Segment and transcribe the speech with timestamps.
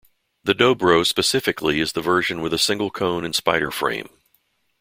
[0.43, 4.09] The Dobro specifically is the version with a single cone and spider frame.